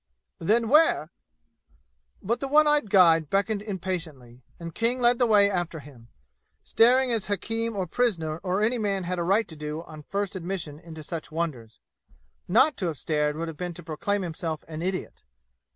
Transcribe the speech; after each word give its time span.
"Then, 0.39 0.67
where" 0.67 1.11
But 2.23 2.39
the 2.39 2.47
one 2.47 2.65
eyed 2.65 2.89
guide 2.89 3.29
beckoned 3.29 3.61
impatiently, 3.61 4.41
and 4.59 4.73
King 4.73 4.99
led 4.99 5.19
the 5.19 5.27
way 5.27 5.47
after 5.47 5.79
him, 5.79 6.07
staring 6.63 7.11
as 7.11 7.27
hakim 7.27 7.75
or 7.75 7.85
prisoner 7.85 8.39
or 8.39 8.61
any 8.63 8.79
man 8.79 9.03
had 9.03 9.19
right 9.19 9.47
to 9.47 9.55
do 9.55 9.83
on 9.83 10.01
first 10.01 10.35
admission 10.35 10.91
to 10.95 11.03
such 11.03 11.31
wonders. 11.31 11.79
Not 12.47 12.77
to 12.77 12.87
have 12.87 12.97
stared 12.97 13.35
would 13.35 13.47
have 13.47 13.57
been 13.57 13.75
to 13.75 13.83
proclaim 13.83 14.23
himself 14.23 14.65
an 14.67 14.81
idiot. 14.81 15.23